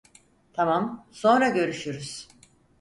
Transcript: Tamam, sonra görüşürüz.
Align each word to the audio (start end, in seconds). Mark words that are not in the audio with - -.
Tamam, 0.53 1.05
sonra 1.11 1.49
görüşürüz. 1.49 2.27